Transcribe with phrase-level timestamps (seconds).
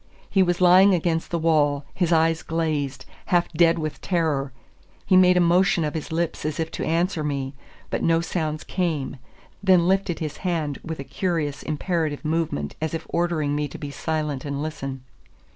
[0.31, 4.51] He was lying against the wall, his eyes glazed, half dead with terror.
[5.05, 7.53] He made a motion of his lips as if to answer me,
[7.91, 9.17] but no sounds came;
[9.61, 13.91] then lifted his hand with a curious imperative movement as if ordering me to be
[13.91, 15.03] silent and listen.